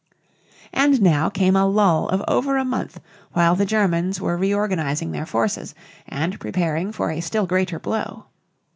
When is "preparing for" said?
6.39-7.11